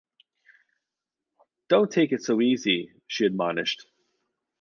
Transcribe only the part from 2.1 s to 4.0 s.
it so easy," she admonished.